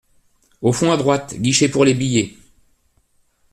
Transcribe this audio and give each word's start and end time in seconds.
Au 0.63 0.73
fond, 0.73 0.91
à 0.91 0.97
droite, 0.97 1.35
guichet 1.35 1.69
pour 1.69 1.85
les 1.85 1.93
billets. 1.93 2.35